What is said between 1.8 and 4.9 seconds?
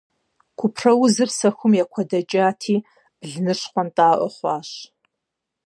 екуэдэкӏати, блыныр щхъуэптӏэӏуэ хъуащ.